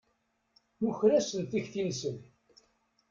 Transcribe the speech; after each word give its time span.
Nuker-asen 0.81 1.41
tikti-nsen. 1.51 2.17